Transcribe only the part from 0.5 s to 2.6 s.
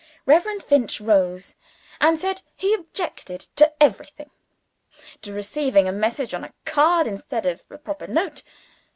Finch rose, and said